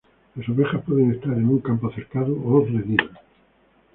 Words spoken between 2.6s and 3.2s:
redil.